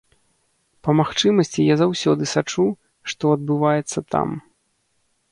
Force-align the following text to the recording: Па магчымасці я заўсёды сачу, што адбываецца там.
Па 0.85 0.91
магчымасці 0.99 1.65
я 1.65 1.75
заўсёды 1.81 2.23
сачу, 2.35 2.65
што 3.13 3.23
адбываецца 3.35 3.99
там. 4.15 4.29